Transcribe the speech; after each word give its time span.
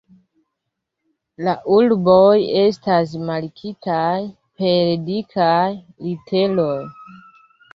La 1.47 1.53
urboj 1.75 2.31
estas 2.61 3.13
markitaj 3.27 4.09
per 4.63 4.81
dikaj 5.11 5.71
literoj. 6.07 6.75